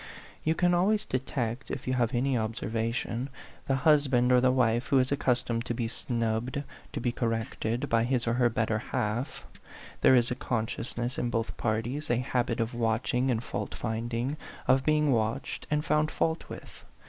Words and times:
You 0.43 0.55
can 0.55 0.73
always 0.73 1.05
detect, 1.05 1.69
if 1.69 1.85
you 1.87 1.93
have 1.93 2.15
any 2.15 2.35
observation, 2.35 3.29
the 3.67 3.75
husband 3.75 4.31
or 4.31 4.41
the 4.41 4.49
wife 4.51 4.87
who 4.87 4.97
is 4.97 5.11
accustomed 5.11 5.63
to 5.65 5.75
be 5.75 5.87
snubbed, 5.87 6.63
to 6.93 6.99
be 6.99 7.11
corrected, 7.11 7.87
by 7.87 8.05
his 8.05 8.25
or 8.25 8.33
her 8.33 8.49
better 8.49 8.79
half; 8.79 9.45
there 10.01 10.15
is 10.15 10.31
a 10.31 10.35
consciousness 10.35 11.19
in 11.19 11.29
both 11.29 11.55
parties, 11.55 12.09
a 12.09 12.17
habit 12.17 12.59
of 12.59 12.73
watching 12.73 13.29
and 13.29 13.43
fault 13.43 13.75
finding, 13.75 14.37
of 14.67 14.83
being 14.83 15.11
watched 15.11 15.67
and 15.69 15.85
found 15.85 16.09
fault 16.09 16.49
with. 16.49 16.83